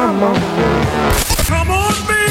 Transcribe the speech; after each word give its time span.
Come 0.00 0.22
on. 0.22 0.34
Come 1.44 1.70
on, 1.70 1.92
baby. 2.08 2.30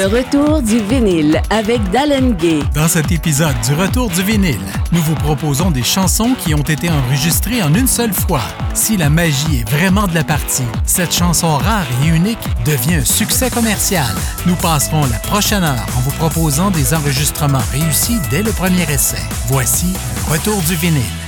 Le 0.00 0.06
retour 0.06 0.62
du 0.62 0.78
vinyle 0.78 1.42
avec 1.50 1.82
Dallin 1.90 2.30
Gay. 2.30 2.60
Dans 2.74 2.88
cet 2.88 3.12
épisode 3.12 3.54
du 3.66 3.74
Retour 3.74 4.08
du 4.08 4.22
vinyle, 4.22 4.56
nous 4.92 5.02
vous 5.02 5.14
proposons 5.14 5.70
des 5.70 5.82
chansons 5.82 6.34
qui 6.38 6.54
ont 6.54 6.62
été 6.62 6.88
enregistrées 6.88 7.62
en 7.62 7.74
une 7.74 7.86
seule 7.86 8.14
fois. 8.14 8.40
Si 8.72 8.96
la 8.96 9.10
magie 9.10 9.58
est 9.58 9.68
vraiment 9.68 10.06
de 10.06 10.14
la 10.14 10.24
partie, 10.24 10.64
cette 10.86 11.12
chanson 11.12 11.54
rare 11.58 11.84
et 12.02 12.08
unique 12.08 12.38
devient 12.64 12.94
un 12.94 13.04
succès 13.04 13.50
commercial. 13.50 14.08
Nous 14.46 14.56
passerons 14.56 15.04
la 15.04 15.18
prochaine 15.18 15.64
heure 15.64 15.86
en 15.94 16.00
vous 16.00 16.12
proposant 16.12 16.70
des 16.70 16.94
enregistrements 16.94 17.58
réussis 17.70 18.16
dès 18.30 18.42
le 18.42 18.52
premier 18.52 18.90
essai. 18.90 19.20
Voici 19.48 19.92
le 19.92 20.32
Retour 20.32 20.62
du 20.62 20.76
vinyle. 20.76 21.19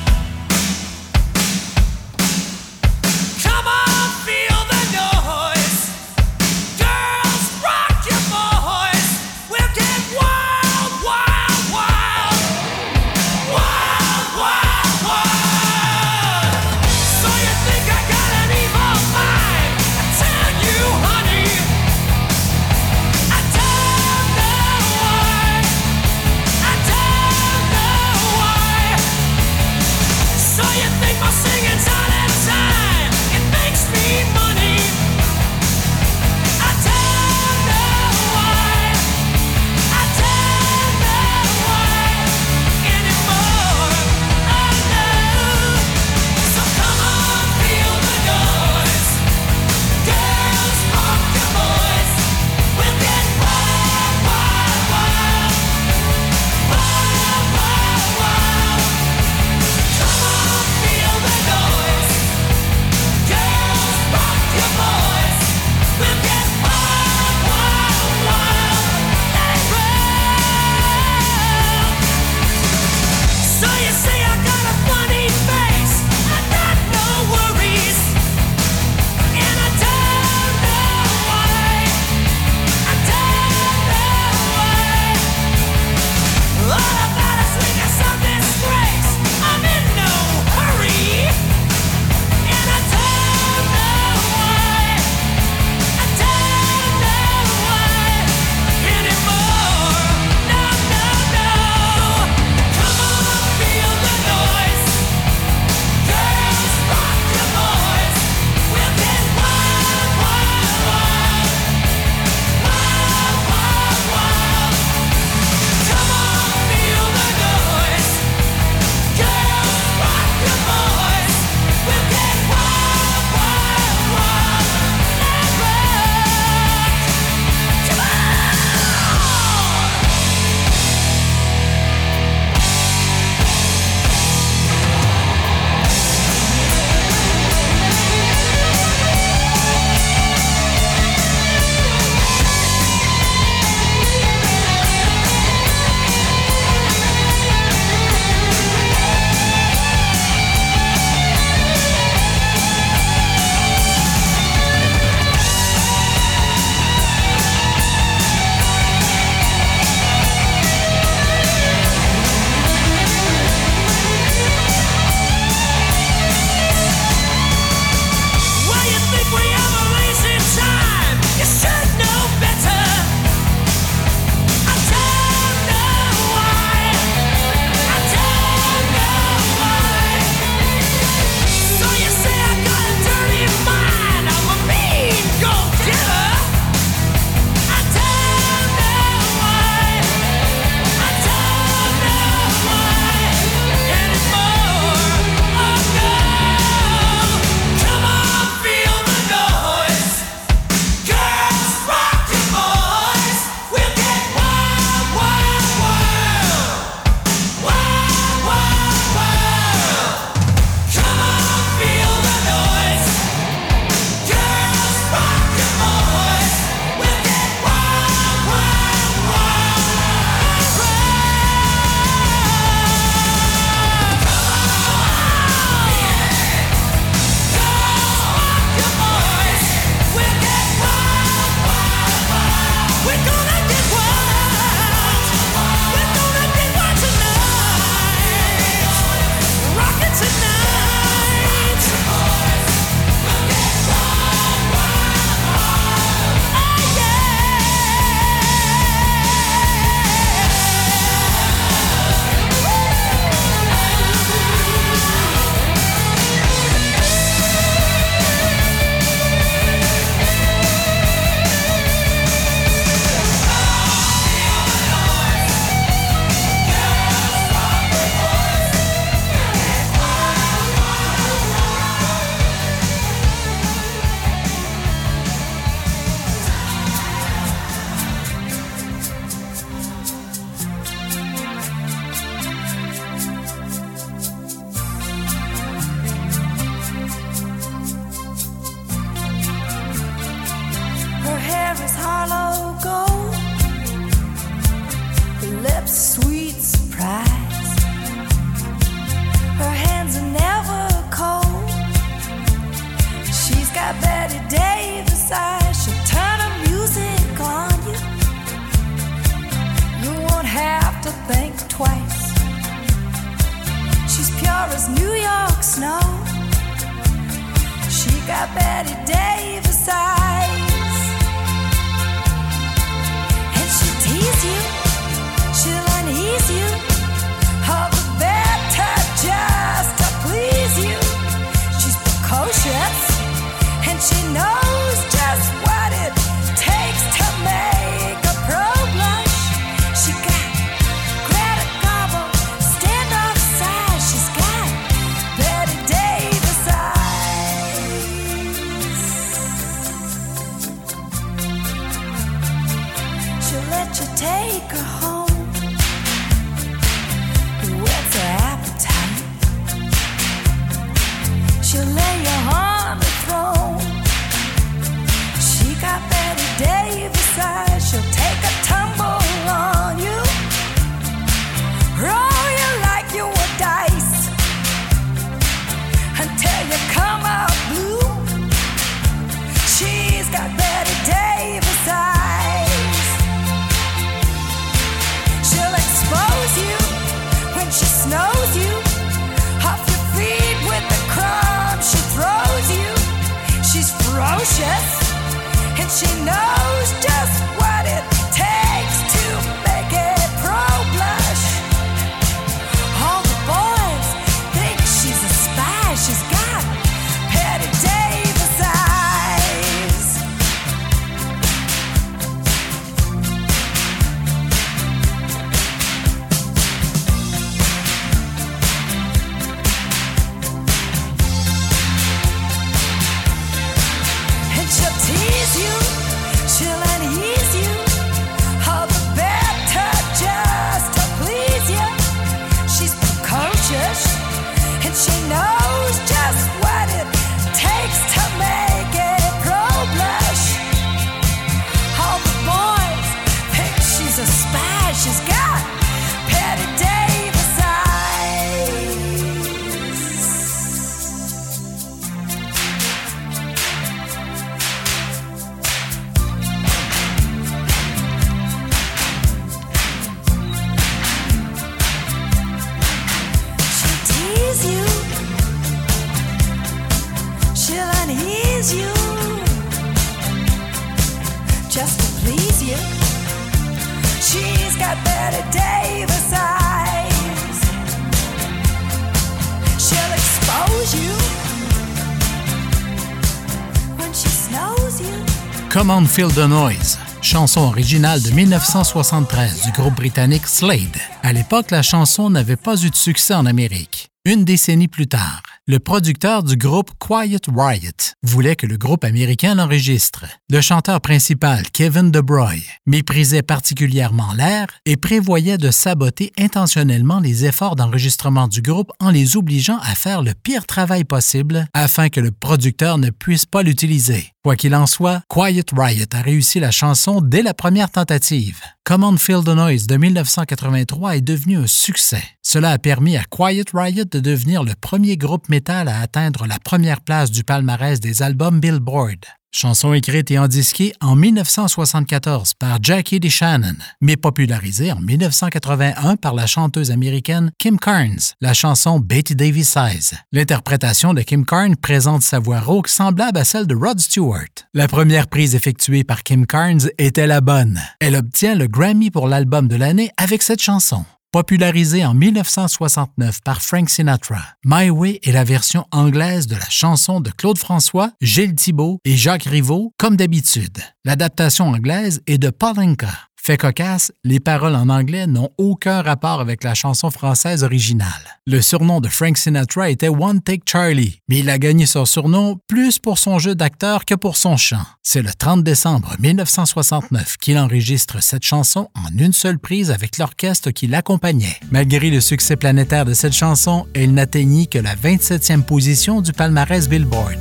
Feel 486.13 486.29
the 486.29 486.47
Noise, 486.47 486.99
chanson 487.23 487.63
originale 487.63 488.21
de 488.21 488.31
1973 488.33 489.65
du 489.65 489.73
groupe 489.73 489.95
britannique 489.95 490.47
Slade. 490.47 490.99
À 491.23 491.33
l'époque, 491.33 491.71
la 491.71 491.81
chanson 491.81 492.29
n'avait 492.29 492.57
pas 492.57 492.77
eu 492.85 492.91
de 492.91 492.95
succès 492.95 493.33
en 493.33 493.47
Amérique. 493.47 494.11
Une 494.27 494.45
décennie 494.45 494.89
plus 494.89 495.07
tard, 495.07 495.43
le 495.69 495.79
producteur 495.79 496.43
du 496.43 496.57
groupe 496.57 496.91
Quiet 496.99 497.39
Riot 497.47 498.15
voulait 498.25 498.57
que 498.57 498.67
le 498.67 498.77
groupe 498.77 499.05
américain 499.05 499.55
l'enregistre. 499.55 500.25
Le 500.51 500.61
chanteur 500.61 501.01
principal, 501.01 501.71
Kevin 501.71 502.11
DeBroy, 502.11 502.57
méprisait 502.87 503.43
particulièrement 503.43 504.33
l'air 504.33 504.67
et 504.87 504.97
prévoyait 504.97 505.59
de 505.59 505.71
saboter 505.71 506.33
intentionnellement 506.37 507.21
les 507.21 507.45
efforts 507.45 507.77
d'enregistrement 507.77 508.49
du 508.49 508.61
groupe 508.61 508.91
en 508.99 509.11
les 509.11 509.37
obligeant 509.37 509.79
à 509.79 509.95
faire 509.95 510.23
le 510.23 510.35
pire 510.35 510.67
travail 510.67 511.05
possible 511.05 511.67
afin 511.75 512.09
que 512.09 512.21
le 512.21 512.33
producteur 512.33 512.99
ne 512.99 513.11
puisse 513.11 513.47
pas 513.47 513.63
l'utiliser. 513.63 514.33
Quoi 514.43 514.57
qu'il 514.57 514.75
en 514.75 514.87
soit, 514.87 515.23
Quiet 515.29 515.67
Riot 515.73 516.07
a 516.13 516.23
réussi 516.23 516.59
la 516.59 516.73
chanson 516.73 517.21
dès 517.21 517.43
la 517.43 517.55
première 517.55 517.91
tentative. 517.93 518.59
Command 518.85 519.17
Feel 519.17 519.45
the 519.45 519.51
Noise 519.51 519.87
de 519.87 519.97
1983 519.97 521.17
est 521.17 521.21
devenu 521.21 521.59
un 521.59 521.69
succès. 521.69 522.25
Cela 522.53 522.73
a 522.73 522.79
permis 522.79 523.17
à 523.17 523.25
Quiet 523.25 523.65
Riot 523.73 524.05
de 524.05 524.21
devenir 524.21 524.63
le 524.63 524.75
premier 524.79 525.17
groupe 525.17 525.49
métal 525.49 525.89
à 525.89 526.01
atteindre 526.01 526.47
la 526.47 526.59
première 526.59 527.01
place 527.01 527.31
du 527.31 527.45
palmarès 527.45 527.99
des 527.99 528.21
albums 528.21 528.61
Billboard. 528.61 529.25
Chanson 529.53 529.95
écrite 529.95 530.31
et 530.31 530.39
endisquée 530.39 530.93
en 531.01 531.17
1974 531.17 532.53
par 532.59 532.77
Jackie 532.83 533.21
DeShannon, 533.21 533.77
mais 534.03 534.19
popularisée 534.19 534.93
en 534.93 535.01
1981 535.01 536.17
par 536.17 536.35
la 536.35 536.47
chanteuse 536.47 536.91
américaine 536.91 537.53
Kim 537.57 537.79
Carnes, 537.79 538.35
la 538.43 538.53
chanson 538.53 539.01
Betty 539.01 539.35
Davis 539.35 539.71
Size. 539.71 540.13
L'interprétation 540.31 541.15
de 541.15 541.23
Kim 541.23 541.47
Carnes 541.47 541.77
présente 541.77 542.21
sa 542.21 542.39
voix 542.39 542.61
rauque 542.61 542.89
semblable 542.89 543.39
à 543.39 543.47
celle 543.47 543.67
de 543.67 543.75
Rod 543.75 543.99
Stewart. 543.99 544.69
La 544.75 544.89
première 544.89 545.29
prise 545.29 545.55
effectuée 545.55 546.05
par 546.05 546.23
Kim 546.23 546.47
Carnes 546.47 546.91
était 546.99 547.27
la 547.27 547.41
bonne. 547.41 547.81
Elle 547.99 548.15
obtient 548.15 548.55
le 548.55 548.67
Grammy 548.67 549.11
pour 549.11 549.27
l'album 549.27 549.69
de 549.69 549.77
l'année 549.77 550.11
avec 550.19 550.43
cette 550.43 550.61
chanson. 550.61 551.07
Popularisée 551.33 552.05
en 552.05 552.13
1969 552.13 553.41
par 553.43 553.63
Frank 553.63 553.89
Sinatra, 553.89 554.43
My 554.67 554.91
Way 554.91 555.19
est 555.23 555.33
la 555.33 555.45
version 555.45 555.87
anglaise 555.91 556.47
de 556.47 556.57
la 556.57 556.69
chanson 556.69 557.23
de 557.23 557.31
Claude 557.31 557.57
François, 557.57 558.11
Gilles 558.21 558.55
Thibault 558.55 558.99
et 559.07 559.17
Jacques 559.17 559.45
Rivaux, 559.45 559.95
comme 559.97 560.17
d'habitude. 560.17 560.77
L'adaptation 561.07 561.69
anglaise 561.69 562.21
est 562.27 562.37
de 562.37 562.51
Palenka. 562.51 563.09
Fait 563.45 563.57
cocasse, 563.57 564.13
les 564.23 564.39
paroles 564.39 564.77
en 564.77 564.89
anglais 564.89 565.27
n'ont 565.27 565.49
aucun 565.59 566.01
rapport 566.01 566.41
avec 566.41 566.63
la 566.63 566.75
chanson 566.75 567.11
française 567.11 567.65
originale. 567.65 568.39
Le 568.47 568.61
surnom 568.61 569.01
de 569.01 569.09
Frank 569.09 569.37
Sinatra 569.37 569.91
était 569.91 570.09
One 570.09 570.41
Take 570.41 570.63
Charlie, 570.65 571.19
mais 571.29 571.41
il 571.41 571.51
a 571.51 571.59
gagné 571.59 571.87
son 571.87 572.05
surnom 572.05 572.61
plus 572.69 573.01
pour 573.01 573.19
son 573.19 573.41
jeu 573.41 573.57
d'acteur 573.57 574.05
que 574.05 574.15
pour 574.15 574.37
son 574.37 574.57
chant. 574.57 574.85
C'est 575.03 575.23
le 575.23 575.35
30 575.37 575.65
décembre 575.65 576.15
1969 576.21 577.37
qu'il 577.37 577.59
enregistre 577.59 578.23
cette 578.23 578.45
chanson 578.45 578.91
en 578.95 579.19
une 579.19 579.33
seule 579.33 579.59
prise 579.59 579.91
avec 579.91 580.19
l'orchestre 580.19 580.71
qui 580.71 580.87
l'accompagnait. 580.87 581.59
Malgré 581.73 582.11
le 582.11 582.21
succès 582.21 582.55
planétaire 582.55 583.05
de 583.05 583.13
cette 583.13 583.35
chanson, 583.35 583.89
elle 583.95 584.15
n'atteignit 584.15 584.69
que 584.69 584.79
la 584.79 584.95
27e 584.95 585.65
position 585.65 586.21
du 586.21 586.33
palmarès 586.33 586.89
Billboard. 586.89 587.41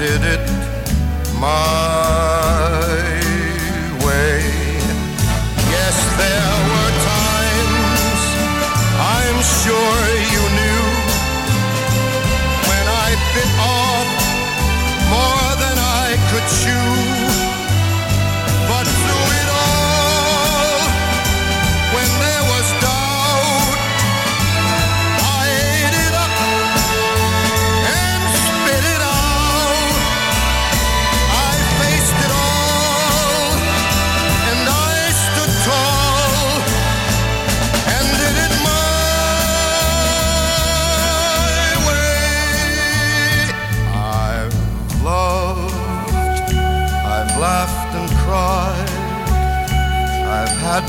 did 0.00 0.24
it 0.24 0.40
my 1.38 2.09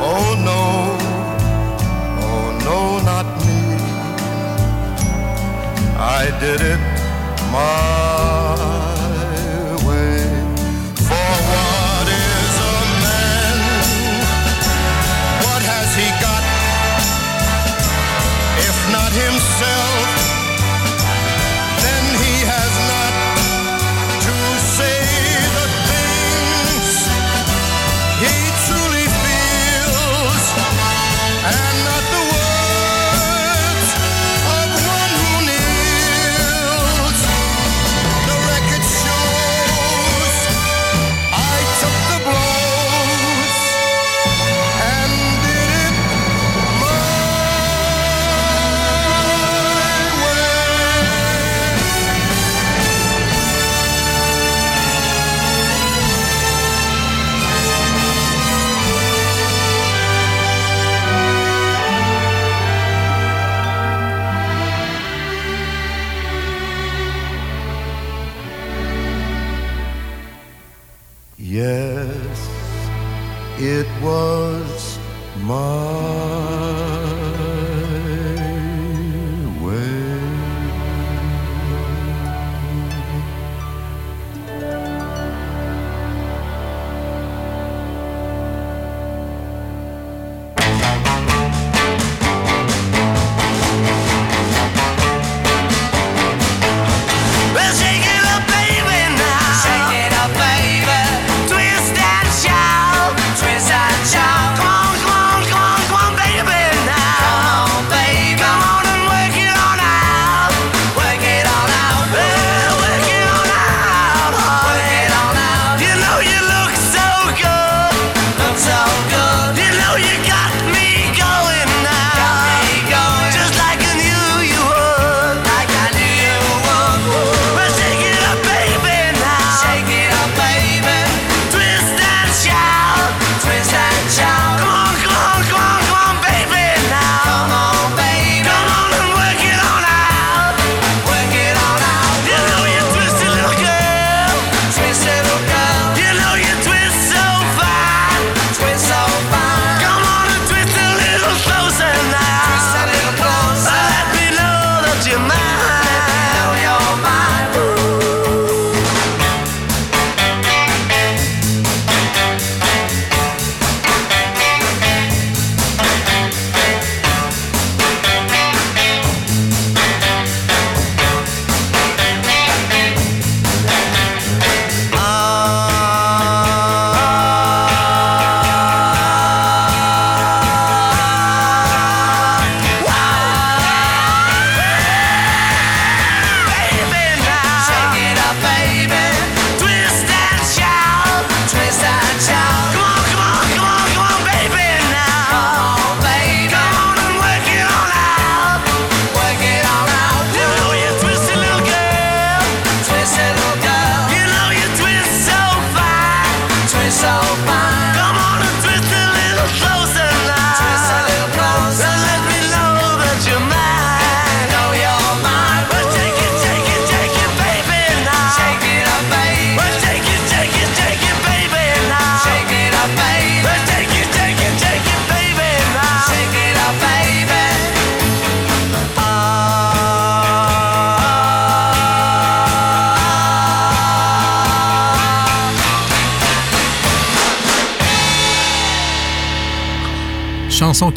Oh 0.00 0.34
no, 0.48 0.62
oh 2.26 2.46
no, 2.64 2.98
not 3.04 3.26
me. 3.46 3.60
I 5.96 6.30
did 6.40 6.60
it 6.60 6.80
my 7.52 8.77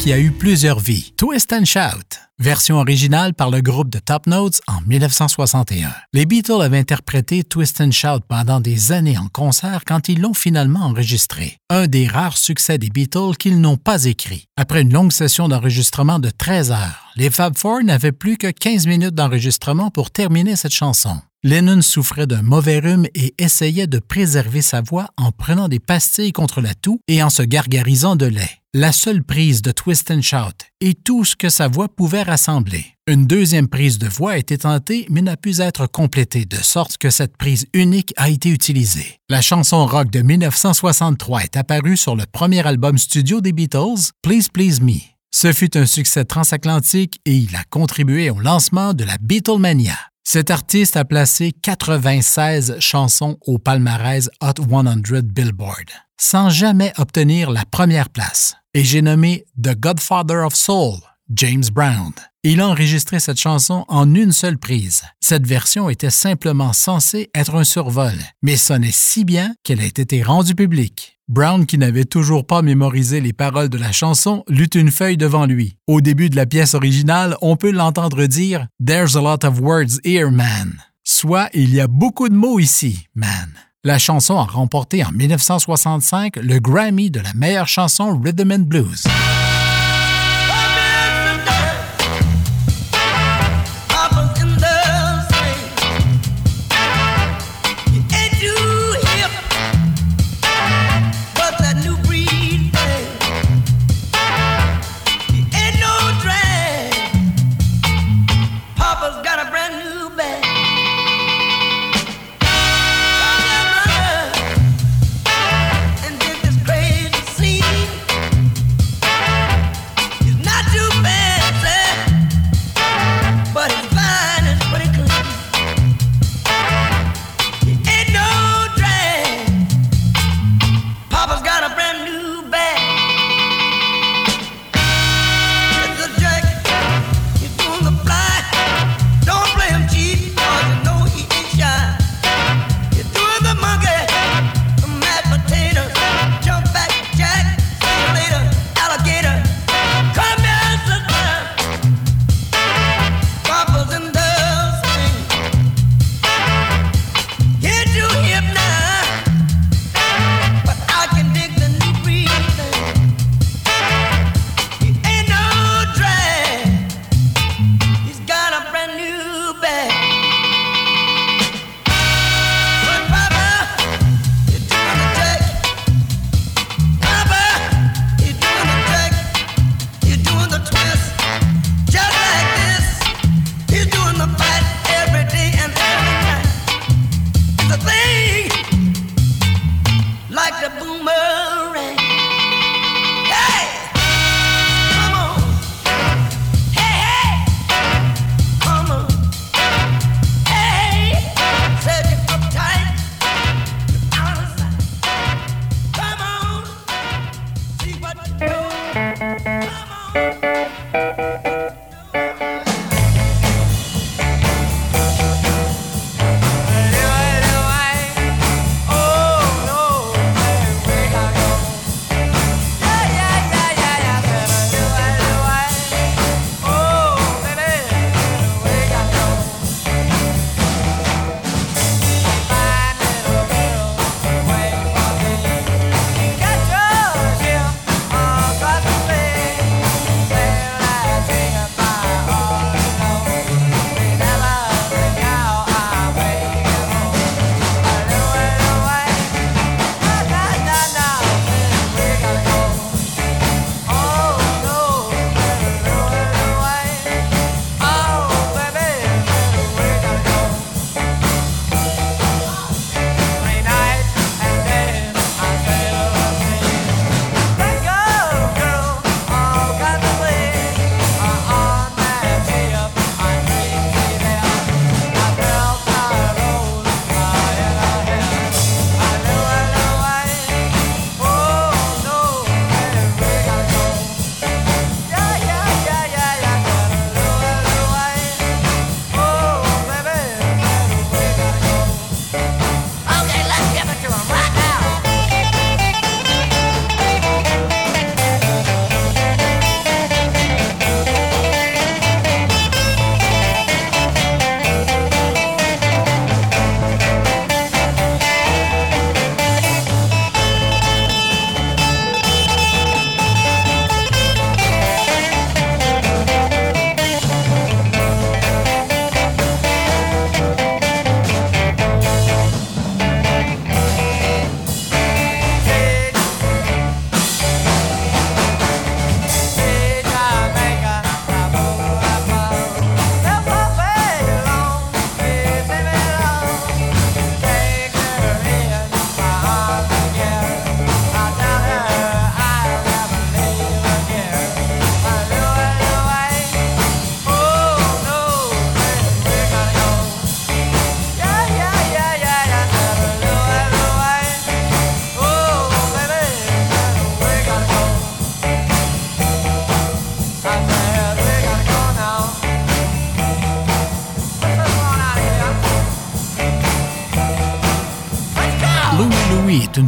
qui 0.02 0.12
a 0.12 0.18
eu 0.18 0.32
plusieurs 0.32 0.80
vies, 0.80 1.12
Twist 1.16 1.52
and 1.52 1.64
Shout, 1.64 2.18
version 2.40 2.78
originale 2.78 3.34
par 3.34 3.50
le 3.50 3.60
groupe 3.60 3.88
de 3.88 4.00
Top 4.00 4.26
Notes 4.26 4.60
en 4.66 4.80
1961. 4.80 5.94
Les 6.12 6.26
Beatles 6.26 6.60
avaient 6.60 6.80
interprété 6.80 7.44
Twist 7.44 7.80
and 7.80 7.92
Shout 7.92 8.22
pendant 8.26 8.58
des 8.58 8.90
années 8.90 9.16
en 9.16 9.28
concert 9.28 9.82
quand 9.86 10.08
ils 10.08 10.20
l'ont 10.20 10.34
finalement 10.34 10.86
enregistré, 10.86 11.58
un 11.70 11.86
des 11.86 12.08
rares 12.08 12.36
succès 12.36 12.78
des 12.78 12.90
Beatles 12.90 13.36
qu'ils 13.38 13.60
n'ont 13.60 13.76
pas 13.76 14.06
écrit. 14.06 14.46
Après 14.56 14.82
une 14.82 14.92
longue 14.92 15.12
session 15.12 15.46
d'enregistrement 15.46 16.18
de 16.18 16.30
13 16.30 16.72
heures, 16.72 17.06
les 17.14 17.30
Fab 17.30 17.56
Four 17.56 17.84
n'avaient 17.84 18.10
plus 18.10 18.38
que 18.38 18.50
15 18.50 18.88
minutes 18.88 19.14
d'enregistrement 19.14 19.90
pour 19.90 20.10
terminer 20.10 20.56
cette 20.56 20.74
chanson. 20.74 21.20
Lennon 21.44 21.80
souffrait 21.80 22.26
d'un 22.26 22.42
mauvais 22.42 22.80
rhume 22.80 23.06
et 23.14 23.34
essayait 23.38 23.86
de 23.86 24.00
préserver 24.00 24.62
sa 24.62 24.80
voix 24.80 25.10
en 25.16 25.30
prenant 25.30 25.68
des 25.68 25.80
pastilles 25.80 26.32
contre 26.32 26.60
la 26.60 26.74
toux 26.74 26.98
et 27.06 27.22
en 27.22 27.30
se 27.30 27.42
gargarisant 27.42 28.16
de 28.16 28.26
lait. 28.26 28.61
La 28.74 28.90
seule 28.90 29.22
prise 29.22 29.60
de 29.60 29.70
Twist 29.70 30.10
and 30.10 30.22
Shout 30.22 30.64
et 30.80 30.94
tout 30.94 31.26
ce 31.26 31.36
que 31.36 31.50
sa 31.50 31.68
voix 31.68 31.88
pouvait 31.94 32.22
rassembler. 32.22 32.86
Une 33.06 33.26
deuxième 33.26 33.68
prise 33.68 33.98
de 33.98 34.08
voix 34.08 34.32
a 34.32 34.36
été 34.38 34.56
tentée 34.56 35.04
mais 35.10 35.20
n'a 35.20 35.36
pu 35.36 35.60
être 35.60 35.86
complétée 35.86 36.46
de 36.46 36.56
sorte 36.56 36.96
que 36.96 37.10
cette 37.10 37.36
prise 37.36 37.66
unique 37.74 38.14
a 38.16 38.30
été 38.30 38.48
utilisée. 38.48 39.18
La 39.28 39.42
chanson 39.42 39.84
rock 39.84 40.10
de 40.10 40.22
1963 40.22 41.42
est 41.42 41.58
apparue 41.58 41.98
sur 41.98 42.16
le 42.16 42.24
premier 42.24 42.66
album 42.66 42.96
studio 42.96 43.42
des 43.42 43.52
Beatles, 43.52 44.10
Please 44.22 44.48
Please 44.50 44.80
Me. 44.80 45.00
Ce 45.30 45.52
fut 45.52 45.76
un 45.76 45.84
succès 45.84 46.24
transatlantique 46.24 47.20
et 47.26 47.34
il 47.34 47.54
a 47.54 47.64
contribué 47.68 48.30
au 48.30 48.40
lancement 48.40 48.94
de 48.94 49.04
la 49.04 49.18
Beatlemania. 49.20 49.98
Cet 50.24 50.50
artiste 50.50 50.96
a 50.96 51.04
placé 51.04 51.52
96 51.52 52.76
chansons 52.78 53.36
au 53.44 53.58
palmarès 53.58 54.30
Hot 54.40 54.62
100 54.66 54.84
Billboard, 55.24 55.90
sans 56.22 56.50
jamais 56.50 56.92
obtenir 56.98 57.50
la 57.50 57.64
première 57.64 58.08
place. 58.08 58.54
Et 58.74 58.84
j'ai 58.84 59.02
nommé 59.02 59.44
The 59.60 59.74
Godfather 59.74 60.46
of 60.46 60.54
Soul, 60.54 60.98
James 61.34 61.64
Brown. 61.72 62.12
Il 62.44 62.60
a 62.60 62.68
enregistré 62.68 63.18
cette 63.18 63.40
chanson 63.40 63.84
en 63.88 64.14
une 64.14 64.30
seule 64.30 64.56
prise. 64.56 65.02
Cette 65.20 65.46
version 65.46 65.90
était 65.90 66.10
simplement 66.10 66.72
censée 66.72 67.28
être 67.34 67.56
un 67.56 67.64
survol, 67.64 68.14
mais 68.40 68.56
sonnait 68.56 68.92
si 68.92 69.24
bien 69.24 69.54
qu'elle 69.64 69.80
a 69.80 69.84
été 69.84 70.22
rendue 70.22 70.54
publique. 70.54 71.18
Brown, 71.28 71.66
qui 71.66 71.76
n'avait 71.76 72.04
toujours 72.04 72.46
pas 72.46 72.62
mémorisé 72.62 73.20
les 73.20 73.32
paroles 73.32 73.68
de 73.68 73.78
la 73.78 73.90
chanson, 73.90 74.44
lut 74.48 74.74
une 74.76 74.92
feuille 74.92 75.16
devant 75.16 75.46
lui. 75.46 75.76
Au 75.88 76.00
début 76.00 76.30
de 76.30 76.36
la 76.36 76.46
pièce 76.46 76.74
originale, 76.74 77.36
on 77.42 77.56
peut 77.56 77.72
l'entendre 77.72 78.26
dire 78.26 78.68
There's 78.84 79.16
a 79.16 79.20
lot 79.20 79.44
of 79.44 79.60
words 79.60 79.98
here, 80.04 80.30
man. 80.30 80.74
Soit 81.02 81.50
il 81.52 81.74
y 81.74 81.80
a 81.80 81.88
beaucoup 81.88 82.28
de 82.28 82.34
mots 82.34 82.60
ici, 82.60 83.08
man. 83.16 83.50
La 83.84 83.98
chanson 83.98 84.38
a 84.38 84.44
remporté 84.44 85.04
en 85.04 85.10
1965 85.10 86.36
le 86.36 86.60
Grammy 86.60 87.10
de 87.10 87.18
la 87.18 87.32
meilleure 87.34 87.66
chanson 87.66 88.16
Rhythm 88.16 88.52
and 88.52 88.58
Blues. 88.60 89.08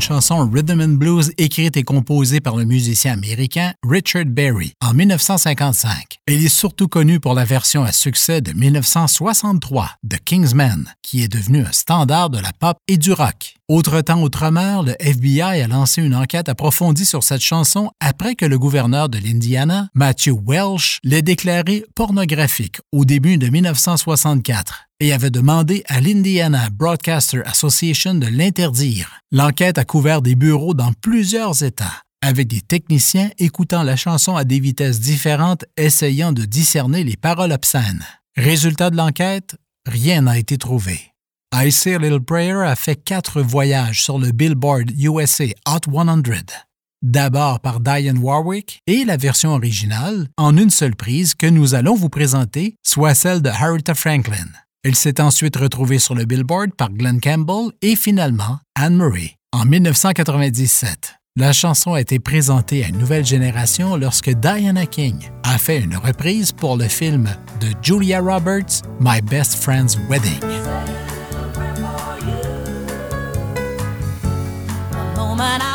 Chanson 0.05 0.51
rhythm 0.53 0.83
and 0.83 0.99
blues 0.99 1.33
écrite 1.39 1.79
et 1.79 1.83
composée 1.83 2.41
par 2.41 2.57
le 2.57 2.67
musicien 2.67 3.15
américain 3.15 3.73
Richard 3.83 4.27
Berry 4.27 4.75
en 4.83 4.93
1955. 4.93 6.19
Elle 6.27 6.45
est 6.45 6.49
surtout 6.49 6.89
connue 6.89 7.21
pour 7.21 7.33
la 7.33 7.47
version 7.47 7.85
à 7.85 7.91
succès 7.91 8.43
de 8.43 8.53
1963 8.53 9.93
de 10.03 10.17
Kingsman, 10.17 10.93
qui 11.01 11.23
est 11.23 11.29
devenue 11.29 11.65
un 11.65 11.73
standard 11.73 12.29
de 12.29 12.39
la 12.39 12.53
pop 12.53 12.77
et 12.87 12.99
du 12.99 13.13
rock. 13.13 13.55
Autre 13.71 14.03
temps, 14.03 14.21
autrement, 14.21 14.83
le 14.83 14.95
FBI 15.01 15.41
a 15.41 15.67
lancé 15.67 16.03
une 16.03 16.15
enquête 16.15 16.51
approfondie 16.51 17.07
sur 17.07 17.25
cette 17.25 17.41
chanson 17.41 17.91
après 17.99 18.35
que 18.35 18.45
le 18.45 18.59
gouverneur 18.59 19.09
de 19.09 19.17
l'Indiana, 19.17 19.89
Matthew 19.95 20.33
Welsh, 20.47 20.99
l'ait 21.03 21.23
déclarée 21.23 21.83
pornographique 21.95 22.83
au 22.93 23.07
début 23.07 23.39
de 23.39 23.49
1964 23.49 24.85
et 25.01 25.15
avait 25.15 25.31
demandé 25.31 25.83
à 25.87 26.03
l'Indiana 26.03 26.69
Broadcaster 26.69 27.41
Association 27.47 28.15
de 28.15 28.27
l'interdire. 28.27 29.21
L'enquête 29.33 29.79
a 29.79 29.87
couvert 29.87 30.21
des 30.21 30.35
bureaux 30.35 30.75
dans 30.75 30.93
plusieurs 31.01 31.63
États, 31.63 32.03
avec 32.21 32.49
des 32.49 32.61
techniciens 32.61 33.31
écoutant 33.39 33.83
la 33.83 33.97
chanson 33.97 34.37
à 34.37 34.45
des 34.45 34.61
vitesses 34.61 35.01
différentes 35.01 35.65
essayant 35.79 36.33
de 36.33 36.45
discerner 36.45 37.03
les 37.03 37.17
paroles 37.17 37.53
obscènes. 37.53 38.05
Résultat 38.37 38.91
de 38.91 38.99
l'enquête, 38.99 39.57
rien 39.87 40.21
n'a 40.21 40.37
été 40.37 40.59
trouvé. 40.59 41.14
I 41.57 41.71
Say 41.71 41.95
a 41.95 41.99
Little 41.99 42.21
Prayer 42.21 42.65
a 42.65 42.75
fait 42.75 42.97
quatre 42.97 43.41
voyages 43.41 44.03
sur 44.03 44.19
le 44.19 44.33
Billboard 44.33 44.91
USA 44.99 45.45
Hot 45.69 45.89
100 45.89 46.23
d'abord 47.01 47.61
par 47.61 47.79
Diane 47.79 48.19
Warwick 48.19 48.81
et 48.89 49.05
la 49.05 49.17
version 49.17 49.53
originale, 49.53 50.27
en 50.37 50.57
une 50.57 50.71
seule 50.71 50.97
prise 50.97 51.37
que 51.37 51.47
nous 51.47 51.77
allons 51.77 51.95
vous 51.95 52.09
présenter, 52.09 52.75
soit 52.83 53.15
celle 53.15 53.41
de 53.41 53.51
Harriet 53.51 53.95
Franklin. 53.95 54.49
Elle 54.83 54.97
s'est 54.97 55.21
ensuite 55.21 55.57
retrouvée 55.57 56.01
sur 56.01 56.17
le 56.17 56.25
Billboard 56.25 56.75
par 56.75 56.91
Glenn 56.91 57.21
Campbell 57.21 57.71
et 57.83 57.95
finalement 57.95 58.59
Anne 58.75 58.97
Murray 58.97 59.37
en 59.53 59.65
1997. 59.65 61.15
La 61.37 61.53
chanson 61.53 61.95
a 61.95 62.01
été 62.01 62.19
présentée 62.19 62.85
à 62.85 62.89
une 62.89 62.99
nouvelle 62.99 63.25
génération 63.25 63.97
lorsque 63.97 64.31
Diana 64.31 64.87
King 64.87 65.31
a 65.45 65.59
fait 65.59 65.79
une 65.79 65.97
reprise 65.97 66.51
pour 66.51 66.77
le 66.77 66.89
film 66.89 67.29
de 67.61 67.69
Julia 67.81 68.21
Roberts, 68.21 68.83
My 68.99 69.21
Best 69.23 69.55
Friend's 69.55 69.97
Wedding. 70.11 70.41
when 75.45 75.61
I 75.61 75.74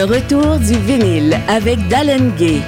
Le 0.00 0.06
retour 0.06 0.58
du 0.58 0.78
vinyle 0.78 1.38
avec 1.46 1.86
Dallin 1.88 2.30
Gay. 2.38 2.62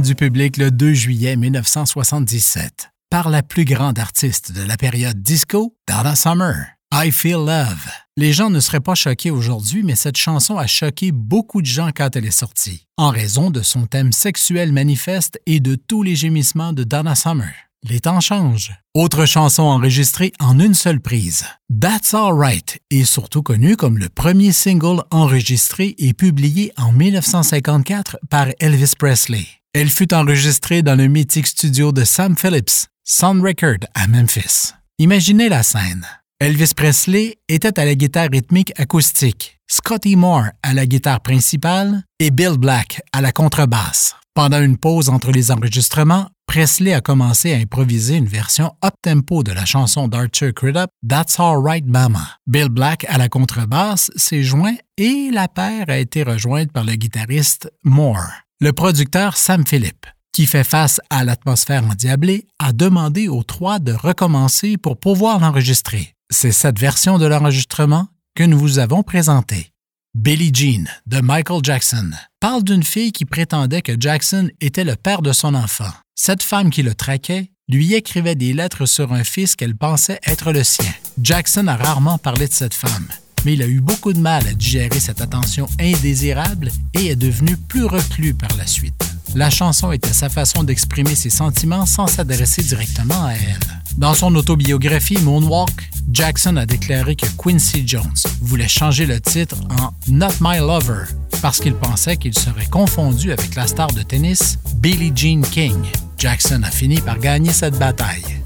Rendue 0.00 0.14
publique 0.14 0.56
le 0.56 0.70
2 0.70 0.94
juillet 0.94 1.36
1977 1.36 2.88
par 3.10 3.28
la 3.28 3.42
plus 3.42 3.66
grande 3.66 3.98
artiste 3.98 4.50
de 4.50 4.62
la 4.62 4.78
période 4.78 5.20
disco, 5.20 5.76
Donna 5.86 6.16
Summer. 6.16 6.54
I 6.90 7.12
Feel 7.12 7.34
Love. 7.34 7.86
Les 8.16 8.32
gens 8.32 8.48
ne 8.48 8.60
seraient 8.60 8.80
pas 8.80 8.94
choqués 8.94 9.30
aujourd'hui, 9.30 9.82
mais 9.82 9.96
cette 9.96 10.16
chanson 10.16 10.56
a 10.56 10.66
choqué 10.66 11.12
beaucoup 11.12 11.60
de 11.60 11.66
gens 11.66 11.90
quand 11.94 12.16
elle 12.16 12.24
est 12.24 12.30
sortie, 12.30 12.86
en 12.96 13.10
raison 13.10 13.50
de 13.50 13.60
son 13.60 13.84
thème 13.84 14.10
sexuel 14.12 14.72
manifeste 14.72 15.38
et 15.44 15.60
de 15.60 15.74
tous 15.74 16.02
les 16.02 16.16
gémissements 16.16 16.72
de 16.72 16.82
Donna 16.82 17.14
Summer. 17.14 17.52
Les 17.82 18.00
temps 18.00 18.20
changent. 18.20 18.72
Autre 18.94 19.26
chanson 19.26 19.64
enregistrée 19.64 20.32
en 20.40 20.58
une 20.58 20.72
seule 20.72 21.00
prise. 21.00 21.44
That's 21.78 22.14
Alright 22.14 22.78
est 22.90 23.04
surtout 23.04 23.42
connue 23.42 23.76
comme 23.76 23.98
le 23.98 24.08
premier 24.08 24.52
single 24.52 25.02
enregistré 25.10 25.94
et 25.98 26.14
publié 26.14 26.72
en 26.78 26.90
1954 26.90 28.16
par 28.30 28.46
Elvis 28.60 28.94
Presley. 28.98 29.59
Elle 29.72 29.88
fut 29.88 30.12
enregistrée 30.12 30.82
dans 30.82 30.96
le 30.96 31.06
mythique 31.06 31.46
studio 31.46 31.92
de 31.92 32.02
Sam 32.02 32.36
Phillips, 32.36 32.88
Sound 33.04 33.40
Record 33.40 33.78
à 33.94 34.08
Memphis. 34.08 34.72
Imaginez 34.98 35.48
la 35.48 35.62
scène. 35.62 36.04
Elvis 36.40 36.72
Presley 36.76 37.36
était 37.48 37.78
à 37.78 37.84
la 37.84 37.94
guitare 37.94 38.30
rythmique 38.32 38.72
acoustique, 38.80 39.60
Scotty 39.68 40.16
Moore 40.16 40.46
à 40.64 40.74
la 40.74 40.86
guitare 40.86 41.20
principale 41.20 42.02
et 42.18 42.32
Bill 42.32 42.58
Black 42.58 43.00
à 43.12 43.20
la 43.20 43.30
contrebasse. 43.30 44.16
Pendant 44.34 44.60
une 44.60 44.76
pause 44.76 45.08
entre 45.08 45.30
les 45.30 45.52
enregistrements, 45.52 46.28
Presley 46.48 46.92
a 46.92 47.00
commencé 47.00 47.54
à 47.54 47.58
improviser 47.58 48.16
une 48.16 48.26
version 48.26 48.72
up-tempo 48.84 49.44
de 49.44 49.52
la 49.52 49.66
chanson 49.66 50.08
d'Archer 50.08 50.52
Crudup, 50.52 50.90
That's 51.08 51.38
Alright 51.38 51.86
Mama. 51.86 52.38
Bill 52.48 52.70
Black 52.70 53.06
à 53.08 53.18
la 53.18 53.28
contrebasse 53.28 54.10
s'est 54.16 54.42
joint 54.42 54.74
et 54.96 55.30
la 55.32 55.46
paire 55.46 55.84
a 55.86 55.98
été 55.98 56.24
rejointe 56.24 56.72
par 56.72 56.82
le 56.82 56.96
guitariste 56.96 57.70
Moore. 57.84 58.30
Le 58.62 58.74
producteur 58.74 59.38
Sam 59.38 59.66
Phillips, 59.66 60.04
qui 60.34 60.44
fait 60.44 60.64
face 60.64 61.00
à 61.08 61.24
l'atmosphère 61.24 61.82
endiablée, 61.82 62.46
a 62.58 62.74
demandé 62.74 63.26
aux 63.26 63.42
trois 63.42 63.78
de 63.78 63.94
recommencer 63.94 64.76
pour 64.76 65.00
pouvoir 65.00 65.40
l'enregistrer. 65.40 66.14
C'est 66.28 66.52
cette 66.52 66.78
version 66.78 67.16
de 67.16 67.24
l'enregistrement 67.24 68.08
que 68.34 68.44
nous 68.44 68.58
vous 68.58 68.78
avons 68.78 69.02
présentée. 69.02 69.72
Billie 70.14 70.52
Jean 70.52 70.84
de 71.06 71.22
Michael 71.22 71.60
Jackson 71.62 72.10
parle 72.38 72.62
d'une 72.62 72.82
fille 72.82 73.12
qui 73.12 73.24
prétendait 73.24 73.80
que 73.80 73.98
Jackson 73.98 74.50
était 74.60 74.84
le 74.84 74.94
père 74.94 75.22
de 75.22 75.32
son 75.32 75.54
enfant. 75.54 75.90
Cette 76.14 76.42
femme 76.42 76.68
qui 76.68 76.82
le 76.82 76.94
traquait 76.94 77.52
lui 77.66 77.94
écrivait 77.94 78.34
des 78.34 78.52
lettres 78.52 78.84
sur 78.84 79.14
un 79.14 79.24
fils 79.24 79.56
qu'elle 79.56 79.74
pensait 79.74 80.20
être 80.26 80.52
le 80.52 80.64
sien. 80.64 80.92
Jackson 81.22 81.66
a 81.66 81.76
rarement 81.76 82.18
parlé 82.18 82.46
de 82.46 82.52
cette 82.52 82.74
femme, 82.74 83.08
mais 83.44 83.54
il 83.54 83.62
a 83.62 83.66
eu 83.66 83.80
beaucoup 83.80 84.12
de 84.12 84.18
mal 84.18 84.46
à 84.46 84.54
digérer 84.54 85.00
cette 85.00 85.20
attention 85.20 85.66
indésirable 85.80 86.70
et 86.94 87.06
est 87.06 87.16
devenu 87.16 87.56
plus 87.56 87.84
reclus 87.84 88.34
par 88.34 88.50
la 88.56 88.66
suite. 88.66 88.94
La 89.34 89.50
chanson 89.50 89.92
était 89.92 90.12
sa 90.12 90.28
façon 90.28 90.64
d'exprimer 90.64 91.14
ses 91.14 91.30
sentiments 91.30 91.86
sans 91.86 92.06
s'adresser 92.06 92.62
directement 92.62 93.24
à 93.24 93.32
elle. 93.32 93.80
Dans 93.96 94.14
son 94.14 94.34
autobiographie 94.34 95.18
Moonwalk, 95.18 95.90
Jackson 96.12 96.56
a 96.56 96.66
déclaré 96.66 97.16
que 97.16 97.26
Quincy 97.38 97.84
Jones 97.86 98.14
voulait 98.40 98.68
changer 98.68 99.06
le 99.06 99.20
titre 99.20 99.56
en 99.78 99.92
Not 100.08 100.34
My 100.40 100.58
Lover 100.58 101.04
parce 101.42 101.60
qu'il 101.60 101.74
pensait 101.74 102.16
qu'il 102.16 102.36
serait 102.36 102.66
confondu 102.66 103.32
avec 103.32 103.54
la 103.54 103.66
star 103.66 103.88
de 103.92 104.02
tennis 104.02 104.58
Billie 104.76 105.12
Jean 105.14 105.42
King. 105.42 105.76
Jackson 106.18 106.62
a 106.64 106.70
fini 106.70 107.00
par 107.00 107.18
gagner 107.18 107.52
cette 107.52 107.78
bataille. 107.78 108.40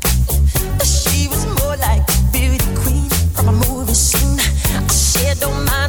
Don't 5.41 5.65
mind, 5.67 5.84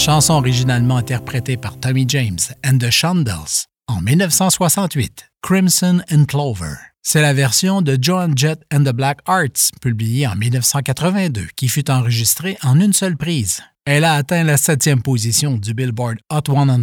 chanson 0.00 0.34
originalement 0.34 0.96
interprétée 0.96 1.58
par 1.58 1.78
Tommy 1.78 2.06
James 2.08 2.38
and 2.64 2.78
the 2.78 2.90
Shondells 2.90 3.66
en 3.86 4.00
1968, 4.00 5.30
Crimson 5.42 6.00
and 6.10 6.24
Clover. 6.24 6.74
C'est 7.02 7.20
la 7.20 7.34
version 7.34 7.82
de 7.82 7.98
Joan 8.00 8.32
Jett 8.34 8.62
and 8.72 8.84
the 8.84 8.94
Black 8.94 9.18
Arts, 9.26 9.72
publiée 9.82 10.26
en 10.26 10.36
1982, 10.36 11.48
qui 11.54 11.68
fut 11.68 11.90
enregistrée 11.90 12.56
en 12.62 12.80
une 12.80 12.94
seule 12.94 13.18
prise. 13.18 13.60
Elle 13.84 14.04
a 14.04 14.14
atteint 14.14 14.42
la 14.42 14.56
septième 14.56 15.02
position 15.02 15.58
du 15.58 15.74
Billboard 15.74 16.16
Hot 16.32 16.46
100. 16.46 16.82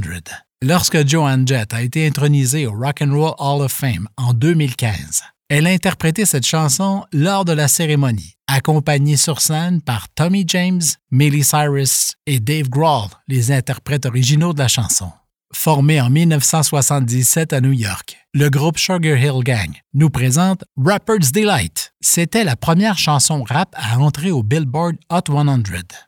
Lorsque 0.61 1.07
Joan 1.07 1.47
Jett 1.47 1.74
a 1.74 1.82
été 1.82 2.05
intronisée 2.05 2.68
au 2.68 2.74
Rock 2.74 3.01
and 3.01 3.13
Roll 3.13 3.34
Hall 3.39 3.63
of 3.63 3.72
Fame 3.72 4.07
en 4.18 4.34
2015, 4.34 5.24
elle 5.49 5.67
a 5.67 5.71
interprété 5.71 6.25
cette 6.25 6.45
chanson 6.45 7.05
lors 7.13 7.45
de 7.45 7.53
la 7.53 7.67
cérémonie, 7.67 8.35
accompagnée 8.47 9.17
sur 9.17 9.39
scène 9.39 9.81
par 9.81 10.09
Tommy 10.09 10.43
James, 10.47 10.81
Miley 11.11 11.43
Cyrus 11.43 12.15
et 12.25 12.39
Dave 12.39 12.69
Grohl, 12.69 13.09
les 13.27 13.51
interprètes 13.51 14.05
originaux 14.05 14.53
de 14.53 14.59
la 14.59 14.67
chanson. 14.67 15.11
Formé 15.53 16.01
en 16.01 16.09
1977 16.09 17.53
à 17.53 17.61
New 17.61 17.71
York, 17.71 18.17
le 18.33 18.49
groupe 18.49 18.77
Sugar 18.77 19.17
Hill 19.17 19.43
Gang 19.45 19.71
nous 19.93 20.09
présente 20.09 20.65
Rapper's 20.75 21.31
Delight. 21.31 21.93
C'était 22.01 22.43
la 22.43 22.57
première 22.57 22.97
chanson 22.97 23.43
rap 23.43 23.73
à 23.77 23.97
entrer 23.97 24.29
au 24.29 24.43
Billboard 24.43 24.97
Hot 25.09 25.21
100. 25.27 25.63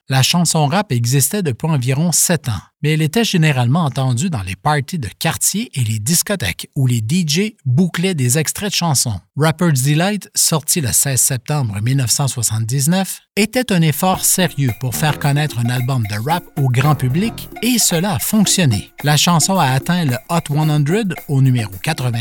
La 0.09 0.23
chanson 0.23 0.67
rap 0.67 0.91
existait 0.91 1.41
depuis 1.41 1.69
environ 1.69 2.11
sept 2.11 2.49
ans, 2.49 2.61
mais 2.82 2.93
elle 2.93 3.01
était 3.01 3.23
généralement 3.23 3.84
entendue 3.86 4.30
dans 4.30 4.43
les 4.43 4.55
parties 4.55 4.99
de 4.99 5.09
quartier 5.19 5.69
et 5.73 5.84
les 5.84 5.99
discothèques 5.99 6.69
où 6.75 6.88
les 6.88 6.99
DJ 6.99 7.53
bouclaient 7.65 8.13
des 8.13 8.38
extraits 8.38 8.71
de 8.71 8.75
chansons. 8.75 9.19
Rapper's 9.36 9.84
Delight, 9.84 10.30
sorti 10.36 10.82
le 10.82 10.91
16 10.91 11.19
septembre 11.19 11.80
1979, 11.82 13.21
était 13.36 13.71
un 13.71 13.82
effort 13.82 14.25
sérieux 14.25 14.71
pour 14.80 14.95
faire 14.95 15.17
connaître 15.17 15.59
un 15.59 15.69
album 15.69 16.03
de 16.07 16.15
rap 16.30 16.43
au 16.57 16.67
grand 16.67 16.95
public 16.95 17.49
et 17.61 17.80
cela 17.80 18.15
a 18.15 18.19
fonctionné. 18.19 18.91
La 19.03 19.17
chanson 19.17 19.57
a 19.57 19.67
atteint 19.67 20.05
le 20.05 20.15
Hot 20.30 20.41
100 20.49 21.15
au 21.27 21.41
numéro 21.41 21.71
80 21.84 22.19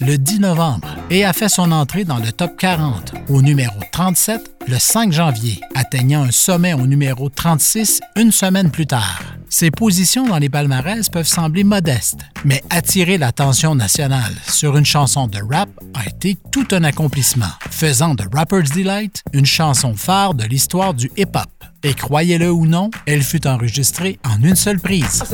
le 0.00 0.16
10 0.16 0.40
novembre 0.40 0.88
et 1.10 1.24
a 1.24 1.32
fait 1.32 1.48
son 1.48 1.72
entrée 1.72 2.04
dans 2.04 2.18
le 2.18 2.32
top 2.32 2.56
40 2.58 3.14
au 3.28 3.42
numéro 3.42 3.78
37 3.92 4.56
le 4.68 4.78
5 4.78 5.12
janvier, 5.12 5.60
atteignant 5.74 6.22
un 6.24 6.30
sommet 6.30 6.74
au 6.74 6.86
numéro 6.86 7.28
36 7.28 8.00
une 8.16 8.32
semaine 8.32 8.70
plus 8.70 8.86
tard. 8.86 9.22
Ses 9.52 9.72
positions 9.72 10.28
dans 10.28 10.38
les 10.38 10.48
palmarès 10.48 11.08
peuvent 11.08 11.26
sembler 11.26 11.64
modestes, 11.64 12.20
mais 12.44 12.62
attirer 12.70 13.18
l'attention 13.18 13.74
nationale 13.74 14.32
sur 14.48 14.76
une 14.76 14.86
chanson 14.86 15.26
de 15.26 15.40
rap 15.42 15.68
a 15.92 16.06
été 16.06 16.38
tout 16.52 16.68
un 16.70 16.84
accomplissement, 16.84 17.50
faisant 17.68 18.14
de 18.14 18.22
Rapper's 18.32 18.70
Delight 18.70 19.24
une 19.32 19.46
chanson 19.46 19.94
phare 19.96 20.34
de 20.34 20.44
l'histoire 20.44 20.94
du 20.94 21.10
hip-hop. 21.16 21.50
Et 21.82 21.94
croyez-le 21.94 22.52
ou 22.52 22.64
non, 22.64 22.90
elle 23.06 23.22
fut 23.22 23.44
enregistrée 23.48 24.20
en 24.24 24.40
une 24.40 24.54
seule 24.54 24.78
prise. 24.78 25.24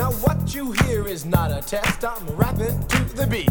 Now 0.00 0.12
what 0.22 0.54
you 0.54 0.72
hear 0.72 1.06
is 1.06 1.26
not 1.26 1.50
a 1.50 1.60
test. 1.60 2.04
I'm 2.04 2.26
rapping 2.34 2.78
to 2.88 3.04
the 3.16 3.26
beat, 3.26 3.50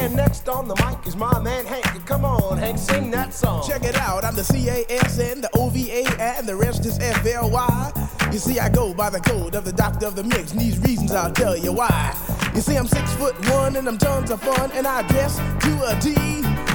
And 0.00 0.14
next 0.14 0.48
on 0.48 0.68
the 0.68 0.76
mic 0.76 1.06
is 1.08 1.16
my 1.16 1.40
man 1.40 1.66
Hank. 1.66 2.06
Come 2.06 2.24
on, 2.24 2.56
Hank, 2.56 2.78
sing 2.78 3.10
that 3.10 3.34
song. 3.34 3.66
Check 3.66 3.82
it 3.82 3.96
out, 3.96 4.24
I'm 4.24 4.36
the 4.36 4.44
C-A-S-N, 4.44 5.40
the 5.40 5.50
O-V-A, 5.54 6.06
and 6.20 6.46
the 6.46 6.54
rest 6.54 6.86
is 6.86 6.98
F-L-Y. 7.00 8.08
You 8.32 8.38
see, 8.38 8.60
I 8.60 8.68
go 8.68 8.94
by 8.94 9.10
the 9.10 9.18
code 9.18 9.56
of 9.56 9.64
the 9.64 9.72
doctor 9.72 10.06
of 10.06 10.14
the 10.14 10.22
mix, 10.22 10.52
and 10.52 10.60
these 10.60 10.78
reasons 10.78 11.10
I'll 11.10 11.32
tell 11.32 11.56
you 11.56 11.72
why. 11.72 12.14
You 12.54 12.60
see, 12.60 12.76
I'm 12.76 12.86
six 12.86 13.12
foot 13.14 13.34
one, 13.50 13.74
and 13.74 13.88
I'm 13.88 13.98
tons 13.98 14.30
of 14.30 14.40
fun, 14.40 14.70
and 14.72 14.86
I 14.86 15.02
dress 15.08 15.36
to 15.36 15.72
a 15.90 15.98
T. 16.00 16.10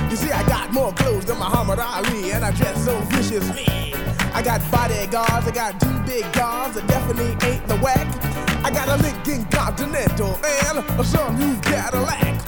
You 0.10 0.18
see, 0.18 0.32
I 0.32 0.46
got 0.48 0.74
more 0.74 0.92
clothes 0.92 1.24
than 1.26 1.38
Muhammad 1.38 1.80
Ali, 1.80 2.32
and 2.32 2.44
I 2.44 2.52
dress 2.52 2.84
so 2.84 3.00
viciously. 3.04 3.94
I 4.34 4.42
got 4.44 4.60
bodyguards, 4.70 5.48
I 5.48 5.52
got 5.52 5.80
two 5.80 6.00
big 6.06 6.24
guns 6.34 6.76
that 6.76 6.88
definitely 6.88 7.32
ain't 7.48 7.66
the 7.68 7.78
whack. 7.78 8.53
I 8.64 8.72
got 8.72 8.88
a 8.88 8.96
Lincoln 9.04 9.46
Continental 9.52 10.36
and 10.36 10.78
a 10.78 11.04
sunroof 11.04 11.62
Cadillac. 11.64 12.40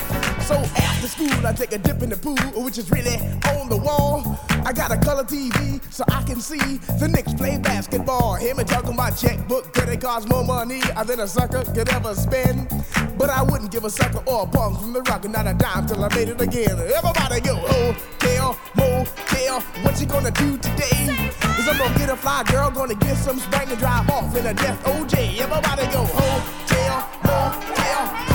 So 0.43 0.55
after 0.55 1.07
school, 1.07 1.45
I 1.45 1.51
take 1.51 1.73
a 1.73 1.77
dip 1.77 2.01
in 2.03 2.09
the 2.09 2.17
pool, 2.17 2.37
which 2.63 2.77
is 2.77 2.89
really 2.89 3.17
on 3.51 3.67
the 3.67 3.77
wall. 3.77 4.39
I 4.65 4.73
got 4.73 4.91
a 4.91 4.97
color 4.97 5.23
TV 5.23 5.79
so 5.93 6.03
I 6.07 6.23
can 6.23 6.41
see 6.41 6.77
the 6.97 7.07
Knicks 7.07 7.35
play 7.35 7.59
basketball. 7.59 8.33
Him 8.33 8.57
and 8.57 8.67
talking 8.67 8.93
about 8.93 9.15
checkbook, 9.15 9.71
credit 9.73 10.01
cards, 10.01 10.27
more 10.27 10.43
money 10.43 10.81
uh, 10.95 11.03
than 11.03 11.19
a 11.19 11.27
sucker 11.27 11.63
could 11.63 11.87
ever 11.89 12.15
spend. 12.15 12.67
But 13.15 13.29
I 13.29 13.43
wouldn't 13.43 13.71
give 13.71 13.83
a 13.85 13.91
sucker 13.91 14.23
or 14.25 14.43
a 14.43 14.47
punk 14.47 14.79
from 14.79 14.93
the 14.93 15.03
rock 15.03 15.23
and 15.23 15.33
not 15.33 15.45
a 15.45 15.53
dime 15.53 15.85
till 15.85 16.03
I 16.03 16.09
made 16.15 16.29
it 16.29 16.41
again. 16.41 16.71
Everybody 16.71 17.41
go, 17.41 17.63
oh, 17.63 17.91
hotel, 17.93 18.57
motel, 18.75 19.61
what 19.83 20.01
you 20.01 20.07
gonna 20.07 20.31
do 20.31 20.57
today? 20.57 21.13
Cause 21.41 21.67
I'm 21.69 21.77
gonna 21.77 21.97
get 21.99 22.09
a 22.09 22.17
fly 22.17 22.43
girl, 22.45 22.71
gonna 22.71 22.95
get 22.95 23.17
some 23.17 23.37
spring 23.37 23.69
and 23.69 23.77
drive 23.77 24.09
off 24.09 24.35
in 24.35 24.47
a 24.47 24.53
death 24.55 24.83
OJ. 24.83 25.37
Everybody 25.41 25.83
go, 25.93 26.09
oh, 26.09 26.39
hotel, 26.65 27.07
motel, 27.23 28.34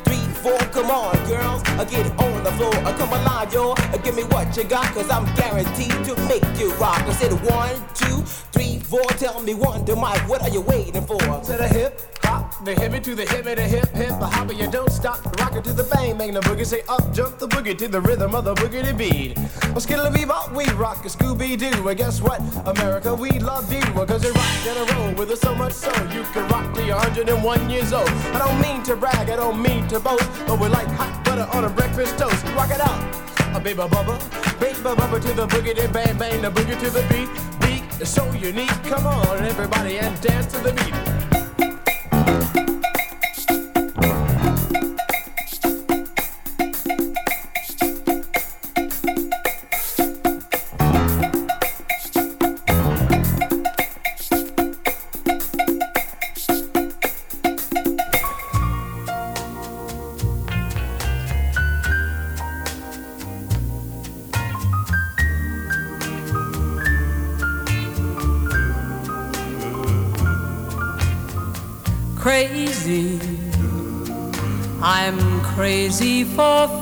four. 0.41 0.57
Come 0.73 0.89
on, 0.89 1.15
girls, 1.27 1.61
I 1.79 1.85
get 1.85 2.05
it 2.05 2.19
on 2.19 2.43
the 2.43 2.51
floor. 2.53 2.73
I 2.75 2.91
come 2.97 3.13
alive, 3.13 3.53
yo. 3.53 3.71
Uh, 3.71 3.97
give 3.97 4.15
me 4.15 4.23
what 4.23 4.55
you 4.57 4.63
got, 4.63 4.93
cause 4.93 5.09
I'm 5.09 5.25
guaranteed 5.35 6.03
to 6.05 6.15
make 6.27 6.45
you 6.59 6.73
rock. 6.75 7.01
I 7.01 7.13
said 7.13 7.33
one, 7.45 7.75
two, 7.93 8.23
three, 8.51 8.79
four. 8.79 9.05
Tell 9.21 9.41
me 9.41 9.53
one 9.53 9.85
to 9.85 9.95
Mike, 9.95 10.27
what 10.27 10.41
are 10.41 10.49
you 10.49 10.61
waiting 10.61 11.05
for? 11.05 11.19
To 11.19 11.57
the 11.57 11.67
hip 11.67 12.11
rock, 12.31 12.63
the 12.63 12.73
hip 12.73 13.03
to 13.03 13.15
the 13.15 13.25
hip 13.25 13.43
the 13.43 13.61
hip 13.61 13.89
hip, 13.89 14.09
the 14.19 14.27
hopper, 14.27 14.53
you 14.53 14.69
don't 14.69 14.91
stop, 14.91 15.19
rock 15.39 15.55
it 15.55 15.63
to 15.63 15.73
the 15.73 15.83
bang, 15.83 16.17
bang 16.17 16.33
the 16.33 16.39
boogie, 16.41 16.65
say 16.65 16.81
up, 16.87 17.13
jump 17.13 17.37
the 17.39 17.47
boogie 17.47 17.77
to 17.77 17.87
the 17.87 17.99
rhythm 17.99 18.33
of 18.35 18.45
the 18.45 18.53
boogie 18.55 18.83
to 18.83 18.93
beat. 18.93 19.37
Well, 19.71 19.79
skittle 19.79 20.07
bebop, 20.07 20.53
we 20.55 20.65
rock 20.73 21.05
a 21.05 21.09
Scooby 21.09 21.57
Doo, 21.57 21.87
and 21.87 21.97
guess 21.97 22.21
what? 22.21 22.39
America, 22.65 23.13
we 23.13 23.31
love 23.39 23.71
you, 23.71 23.81
cause 23.81 24.23
you 24.23 24.31
rock 24.31 24.67
and 24.67 24.77
a 24.89 24.93
roll 24.93 25.13
with 25.13 25.31
us 25.31 25.41
so 25.41 25.53
much 25.55 25.73
so 25.73 25.91
you 26.13 26.23
can 26.33 26.47
rock 26.49 26.73
till 26.73 26.85
you're 26.85 26.95
101 26.95 27.69
years 27.69 27.93
old. 27.93 28.09
I 28.09 28.39
don't 28.39 28.59
mean 28.61 28.83
to 28.83 28.95
brag, 28.95 29.29
I 29.29 29.35
don't 29.35 29.61
mean 29.61 29.87
to 29.89 29.99
boast, 29.99 30.29
but 30.47 30.59
we 30.59 30.67
like 30.67 30.87
hot 30.87 31.23
butter 31.23 31.47
on 31.55 31.65
a 31.65 31.69
breakfast 31.69 32.17
toast. 32.17 32.43
Rock 32.55 32.71
it 32.71 32.81
out, 32.81 33.01
a 33.55 33.59
baby 33.59 33.79
bubba, 33.79 34.17
baby 34.59 34.79
bubba 34.79 35.21
to 35.21 35.33
the 35.33 35.47
boogie, 35.47 35.75
then 35.75 35.91
bang 35.91 36.17
bang 36.17 36.41
the 36.41 36.49
boogie 36.49 36.79
to 36.79 36.89
the 36.89 37.03
beat. 37.09 37.29
Beat 37.61 38.01
is 38.01 38.09
so 38.09 38.29
unique, 38.33 38.75
come 38.83 39.05
on 39.05 39.39
everybody 39.39 39.99
and 39.99 40.19
dance 40.21 40.47
to 40.47 40.59
the 40.59 40.73
beat. 40.73 41.30
Crazy 75.91 76.23
for 76.23 76.80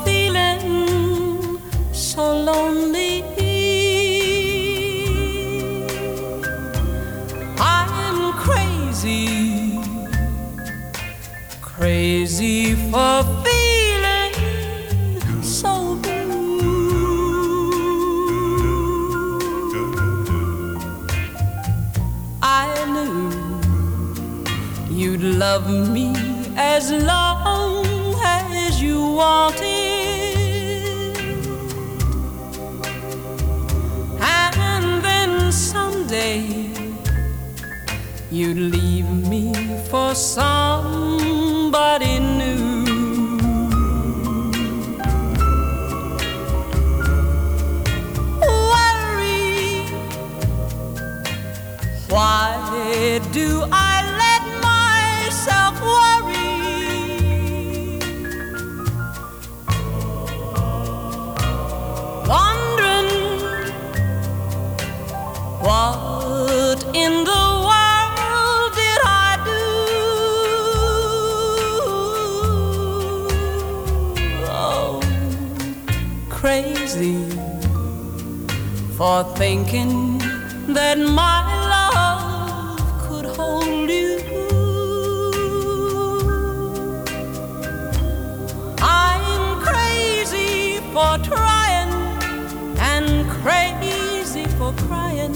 crying, 94.74 95.36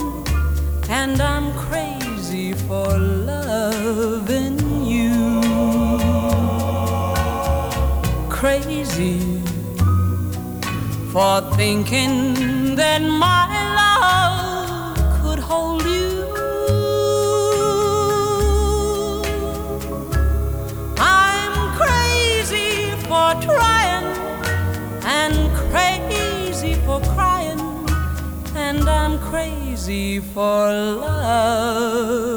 and 0.88 1.20
I'm 1.20 1.52
crazy 1.54 2.52
for 2.52 2.98
loving 2.98 4.84
you. 4.84 5.40
Crazy 8.28 9.20
for 11.12 11.40
thinking 11.56 12.74
that 12.76 13.00
my 13.00 13.73
crazy 29.34 30.20
for 30.20 30.72
loving 30.72 32.33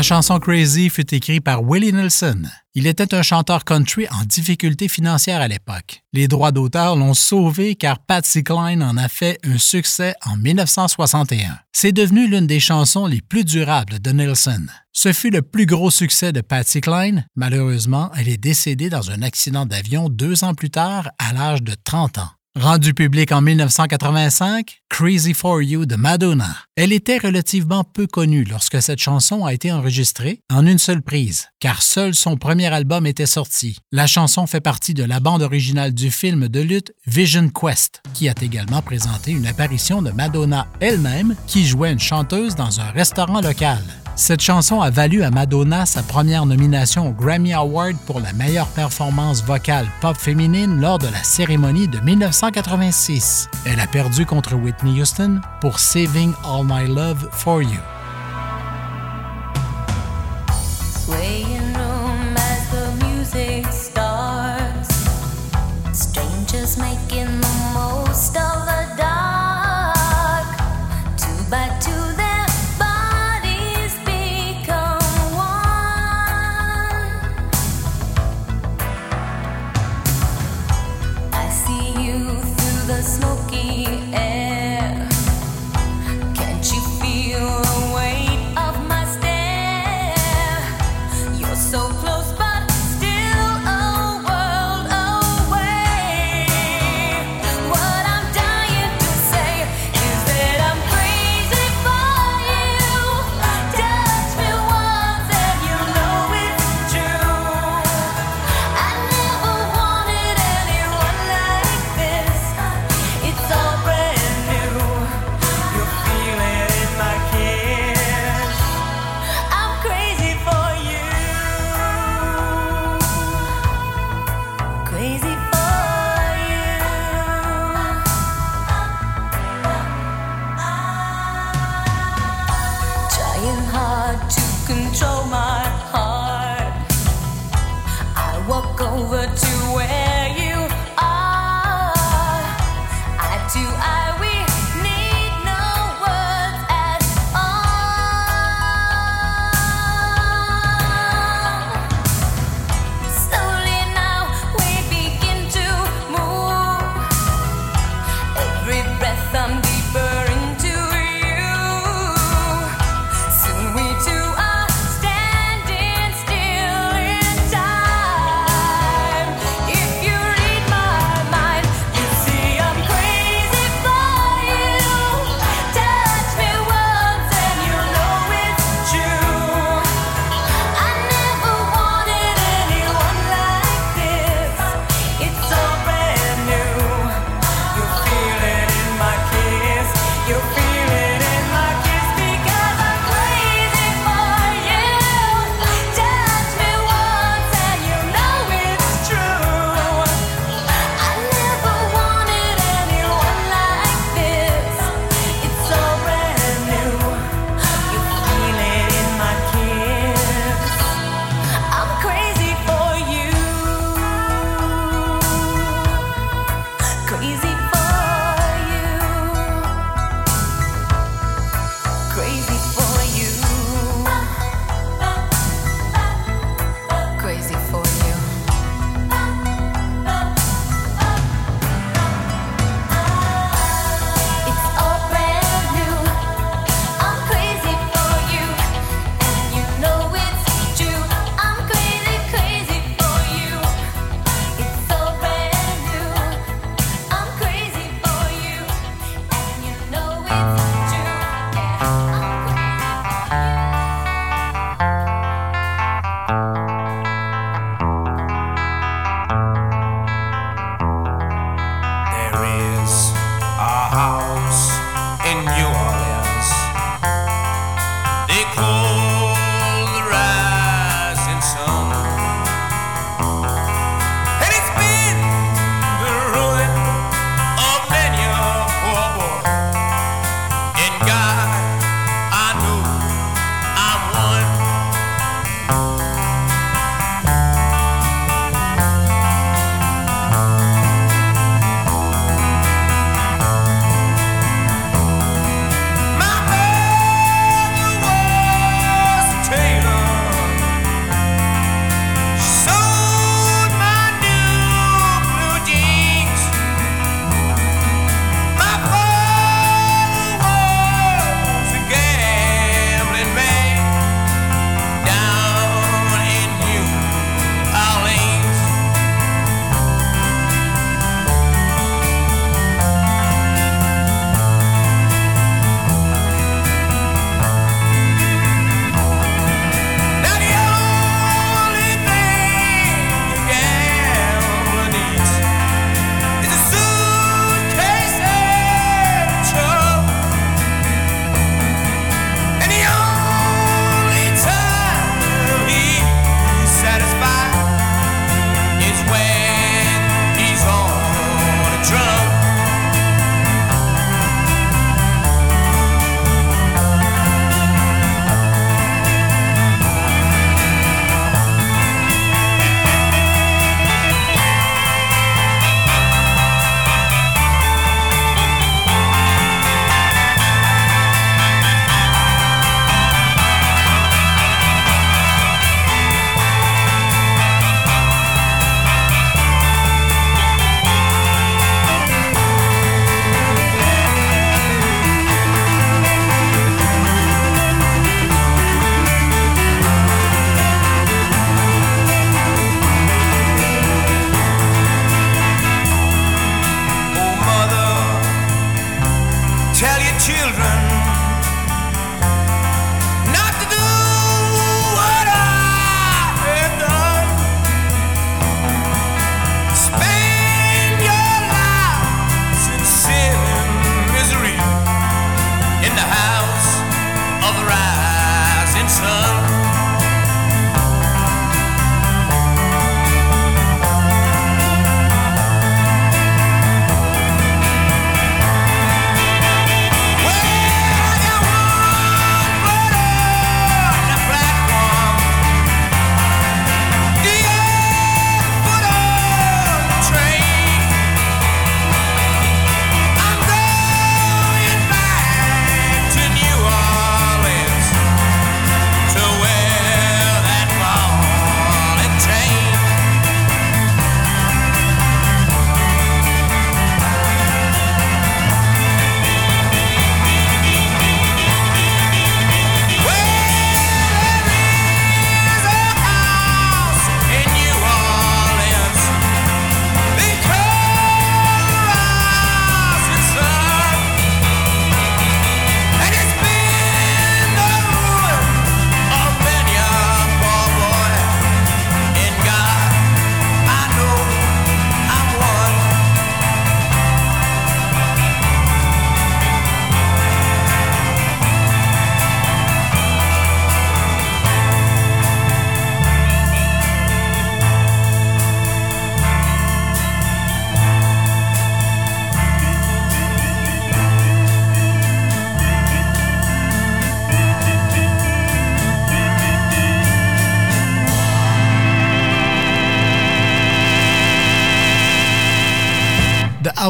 La 0.00 0.04
chanson 0.04 0.38
Crazy 0.38 0.88
fut 0.88 1.14
écrite 1.14 1.44
par 1.44 1.62
Willie 1.62 1.92
Nelson. 1.92 2.44
Il 2.74 2.86
était 2.86 3.14
un 3.14 3.20
chanteur 3.20 3.66
country 3.66 4.06
en 4.10 4.24
difficulté 4.24 4.88
financière 4.88 5.42
à 5.42 5.46
l'époque. 5.46 6.02
Les 6.14 6.26
droits 6.26 6.52
d'auteur 6.52 6.96
l'ont 6.96 7.12
sauvé 7.12 7.74
car 7.74 7.98
Patsy 7.98 8.42
Cline 8.42 8.82
en 8.82 8.96
a 8.96 9.08
fait 9.08 9.38
un 9.44 9.58
succès 9.58 10.14
en 10.24 10.38
1961. 10.38 11.58
C'est 11.72 11.92
devenu 11.92 12.28
l'une 12.28 12.46
des 12.46 12.60
chansons 12.60 13.04
les 13.04 13.20
plus 13.20 13.44
durables 13.44 14.00
de 14.00 14.10
Nelson. 14.10 14.64
Ce 14.94 15.12
fut 15.12 15.28
le 15.28 15.42
plus 15.42 15.66
gros 15.66 15.90
succès 15.90 16.32
de 16.32 16.40
Patsy 16.40 16.80
Cline. 16.80 17.26
Malheureusement, 17.36 18.10
elle 18.16 18.30
est 18.30 18.38
décédée 18.38 18.88
dans 18.88 19.10
un 19.10 19.20
accident 19.20 19.66
d'avion 19.66 20.08
deux 20.08 20.44
ans 20.44 20.54
plus 20.54 20.70
tard 20.70 21.10
à 21.18 21.34
l'âge 21.34 21.62
de 21.62 21.74
30 21.74 22.16
ans. 22.16 22.30
Rendu 22.58 22.94
public 22.94 23.30
en 23.30 23.42
1985, 23.42 24.82
Crazy 24.88 25.34
for 25.34 25.62
You 25.62 25.86
de 25.86 25.94
Madonna. 25.94 26.48
Elle 26.74 26.92
était 26.92 27.18
relativement 27.18 27.84
peu 27.84 28.08
connue 28.08 28.42
lorsque 28.42 28.82
cette 28.82 28.98
chanson 28.98 29.44
a 29.44 29.54
été 29.54 29.70
enregistrée 29.70 30.40
en 30.50 30.66
une 30.66 30.78
seule 30.78 31.00
prise, 31.00 31.46
car 31.60 31.80
seul 31.80 32.12
son 32.12 32.36
premier 32.36 32.66
album 32.66 33.06
était 33.06 33.26
sorti. 33.26 33.78
La 33.92 34.08
chanson 34.08 34.48
fait 34.48 34.60
partie 34.60 34.94
de 34.94 35.04
la 35.04 35.20
bande 35.20 35.42
originale 35.42 35.94
du 35.94 36.10
film 36.10 36.48
de 36.48 36.60
lutte 36.60 36.92
Vision 37.06 37.48
Quest, 37.50 38.02
qui 38.14 38.28
a 38.28 38.34
également 38.42 38.82
présenté 38.82 39.30
une 39.30 39.46
apparition 39.46 40.02
de 40.02 40.10
Madonna 40.10 40.66
elle-même 40.80 41.36
qui 41.46 41.64
jouait 41.64 41.92
une 41.92 42.00
chanteuse 42.00 42.56
dans 42.56 42.80
un 42.80 42.90
restaurant 42.90 43.40
local. 43.40 43.78
Cette 44.20 44.42
chanson 44.42 44.82
a 44.82 44.90
valu 44.90 45.22
à 45.22 45.30
Madonna 45.30 45.86
sa 45.86 46.02
première 46.02 46.44
nomination 46.44 47.08
au 47.08 47.12
Grammy 47.12 47.54
Award 47.54 47.96
pour 48.04 48.20
la 48.20 48.34
meilleure 48.34 48.66
performance 48.66 49.42
vocale 49.42 49.86
pop 50.02 50.14
féminine 50.14 50.78
lors 50.78 50.98
de 50.98 51.06
la 51.06 51.22
cérémonie 51.22 51.88
de 51.88 51.98
1986. 52.00 53.48
Elle 53.64 53.80
a 53.80 53.86
perdu 53.86 54.26
contre 54.26 54.56
Whitney 54.56 55.00
Houston 55.00 55.40
pour 55.62 55.78
Saving 55.78 56.34
All 56.44 56.66
My 56.66 56.86
Love 56.86 57.30
for 57.32 57.62
You. 57.62 57.80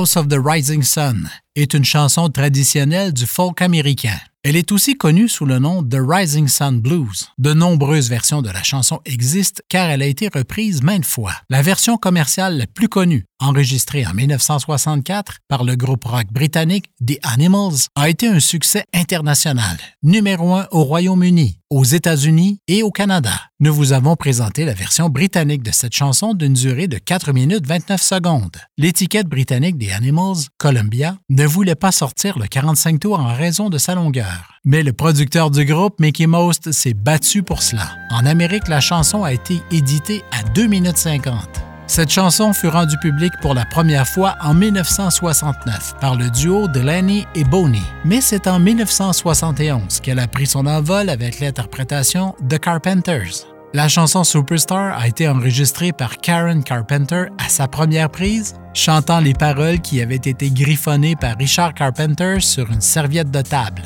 House 0.01 0.17
of 0.17 0.31
the 0.31 0.41
Rising 0.41 0.83
Sun 0.83 1.29
est 1.57 1.75
une 1.75 1.85
chanson 1.85 2.29
traditionnelle 2.29 3.13
du 3.13 3.27
folk 3.27 3.61
américain. 3.63 4.19
Elle 4.43 4.57
est 4.57 4.73
aussi 4.73 4.97
connue 4.97 5.29
sous 5.29 5.45
le 5.45 5.59
nom 5.59 5.83
The 5.83 5.99
Rising 6.01 6.49
Sun 6.49 6.81
Blues. 6.81 7.29
De 7.37 7.53
nombreuses 7.53 8.09
versions 8.09 8.41
de 8.41 8.49
la 8.49 8.63
chanson 8.63 9.01
existent 9.05 9.61
car 9.69 9.91
elle 9.91 10.01
a 10.01 10.07
été 10.07 10.29
reprise 10.29 10.83
maintes 10.83 11.05
fois. 11.05 11.35
La 11.51 11.61
version 11.61 11.99
commerciale 11.99 12.57
la 12.57 12.67
plus 12.67 12.89
connue, 12.89 13.27
enregistrée 13.39 14.07
en 14.07 14.15
1964 14.15 15.41
par 15.47 15.63
le 15.63 15.77
groupe 15.77 16.05
rock 16.05 16.29
britannique 16.33 16.91
The 17.07 17.19
Animals, 17.23 17.89
a 17.97 18.09
été 18.09 18.29
un 18.29 18.41
succès 18.41 18.85
international, 18.95 19.77
numéro 20.03 20.55
un 20.55 20.67
au 20.71 20.85
Royaume-Uni, 20.85 21.59
aux 21.69 21.85
États-Unis 21.85 22.61
et 22.67 22.83
au 22.83 22.91
Canada. 22.91 23.33
Nous 23.61 23.75
vous 23.75 23.93
avons 23.93 24.17
présenté 24.17 24.65
la 24.65 24.73
version 24.73 25.11
britannique 25.11 25.63
de 25.63 25.71
cette 25.71 25.95
chanson 25.95 26.33
d'une 26.33 26.55
durée 26.55 26.89
de 26.89 26.97
4 26.97 27.35
minutes 27.35 27.67
29 27.67 28.01
secondes. 28.01 28.57
L'étiquette 28.79 29.29
britannique 29.29 29.77
des 29.77 29.93
Animals, 29.93 30.49
Columbia, 30.57 31.19
ne 31.41 31.47
voulait 31.47 31.75
pas 31.75 31.91
sortir 31.91 32.39
le 32.39 32.47
45 32.47 33.01
tours 33.01 33.19
en 33.19 33.33
raison 33.33 33.71
de 33.71 33.79
sa 33.79 33.95
longueur. 33.95 34.59
Mais 34.65 34.83
le 34.83 34.93
producteur 34.93 35.51
du 35.51 35.65
groupe, 35.65 35.99
Mickey 35.99 36.27
Most, 36.27 36.71
s'est 36.73 36.93
battu 36.93 37.43
pour 37.43 37.63
cela. 37.63 37.89
En 38.11 38.27
Amérique, 38.27 38.69
la 38.69 38.81
chanson 38.81 39.25
a 39.25 39.33
été 39.33 39.63
éditée 39.71 40.23
à 40.33 40.43
2 40.51 40.67
minutes 40.67 40.99
50. 40.99 41.49
Cette 41.87 42.11
chanson 42.11 42.53
fut 42.53 42.69
rendue 42.69 42.99
publique 42.99 43.33
pour 43.41 43.55
la 43.55 43.65
première 43.65 44.07
fois 44.07 44.37
en 44.43 44.53
1969 44.53 45.95
par 45.99 46.15
le 46.15 46.29
duo 46.29 46.69
Delaney 46.69 47.27
et 47.35 47.45
Boney, 47.45 47.83
mais 48.05 48.21
c'est 48.21 48.47
en 48.47 48.61
1971 48.61 50.01
qu'elle 50.01 50.19
a 50.19 50.29
pris 50.29 50.47
son 50.47 50.67
envol 50.67 51.09
avec 51.09 51.41
l'interprétation 51.41 52.35
The 52.49 52.59
Carpenters. 52.59 53.50
La 53.73 53.87
chanson 53.87 54.25
Superstar 54.25 54.99
a 54.99 55.07
été 55.07 55.29
enregistrée 55.29 55.93
par 55.93 56.19
Karen 56.19 56.65
Carpenter 56.65 57.27
à 57.39 57.49
sa 57.49 57.69
première 57.69 58.11
prise, 58.11 58.57
chantant 58.75 59.21
les 59.21 59.33
paroles 59.33 59.81
qui 59.81 60.03
avaient 60.03 60.17
été 60.17 60.51
griffonnées 60.51 61.15
par 61.15 61.37
Richard 61.37 61.75
Carpenter 61.75 62.41
sur 62.41 62.69
une 62.73 62.81
serviette 62.81 63.31
de 63.31 63.43
table. 63.43 63.83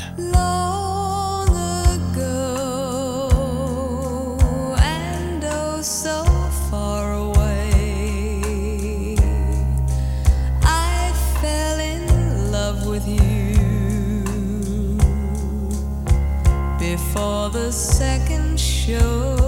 before 16.78 17.48
the 17.48 17.72
second 17.72 18.60
show. 18.60 19.43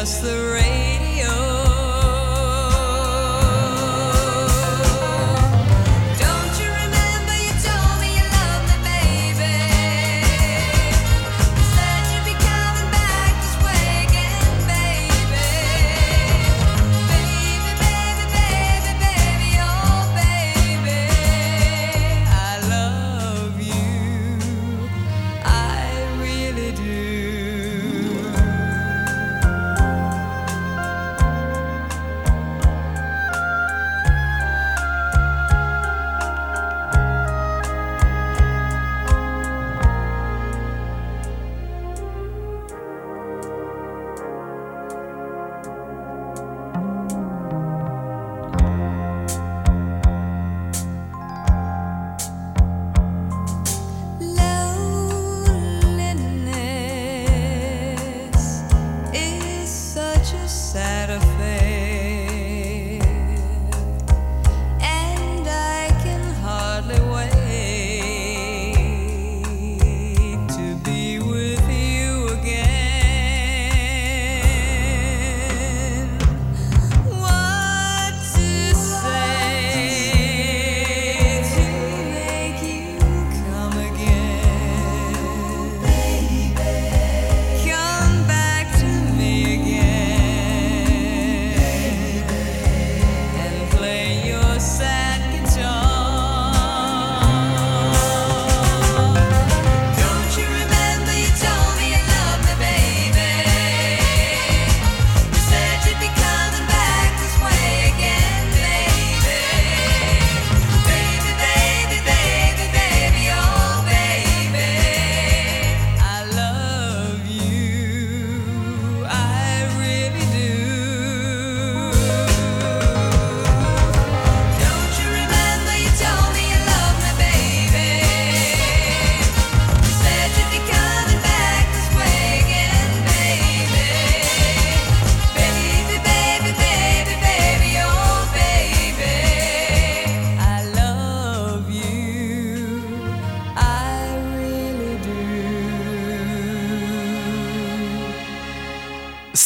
Just 0.00 0.22
the 0.22 0.52
radio. 0.54 0.87